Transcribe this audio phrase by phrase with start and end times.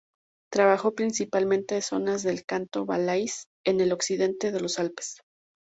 [0.51, 5.19] Trabajó principalmente en zonas del cantón Valais, en el occidente de los Alpes.